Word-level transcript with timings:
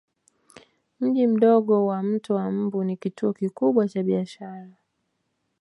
Mji 0.99 1.27
mdogo 1.27 1.85
wa 1.85 2.03
Mto 2.03 2.35
wa 2.35 2.51
Mbu 2.51 2.83
ni 2.83 2.97
kituo 2.97 3.33
kikubwa 3.33 3.87
cha 3.87 4.03
biashara 4.03 4.71